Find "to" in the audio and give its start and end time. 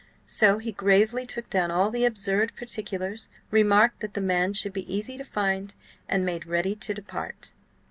5.15-5.23, 6.75-6.91